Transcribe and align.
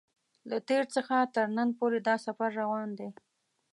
له 0.49 0.57
تېر 0.69 0.83
څخه 0.95 1.15
تر 1.35 1.47
نن 1.57 1.69
پورې 1.79 1.99
دا 2.07 2.15
سفر 2.25 2.49
روان 2.61 2.89
دی. 2.99 3.09